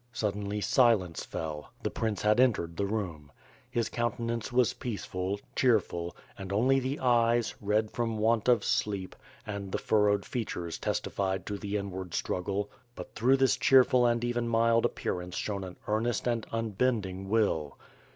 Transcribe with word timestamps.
Suddenly 0.13 0.61
silence 0.61 1.23
fell; 1.23 1.73
the 1.83 1.91
prince 1.91 2.23
had 2.23 2.39
entered 2.39 2.75
the 2.75 2.87
room. 2.87 3.31
His 3.69 3.87
countenance 3.87 4.51
was 4.51 4.73
peaceful, 4.73 5.39
cheerful, 5.55 6.15
and 6.39 6.51
only 6.51 6.79
the 6.79 6.99
eyes, 6.99 7.53
red 7.61 7.91
from 7.91 8.17
want 8.17 8.47
of 8.47 8.65
sleep, 8.65 9.15
and 9.45 9.71
the 9.71 9.77
furrowed 9.77 10.25
features 10.25 10.79
testi 10.79 11.11
fied 11.11 11.45
to 11.45 11.59
the 11.59 11.77
inward 11.77 12.15
struggle, 12.15 12.71
but 12.95 13.13
through 13.13 13.37
this 13.37 13.57
cheerful 13.57 14.07
and 14.07 14.23
even 14.23 14.47
mild 14.47 14.85
appearance 14.85 15.37
shone 15.37 15.63
an 15.63 15.75
earnest 15.87 16.25
and 16.27 16.47
unbending 16.51 17.29
will. 17.29 17.77